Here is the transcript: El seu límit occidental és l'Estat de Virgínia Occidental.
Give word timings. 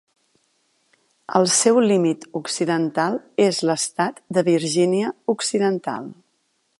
El 1.39 1.45
seu 1.57 1.77
límit 1.91 2.25
occidental 2.39 3.19
és 3.47 3.61
l'Estat 3.71 4.19
de 4.39 4.47
Virgínia 4.51 5.13
Occidental. 5.39 6.13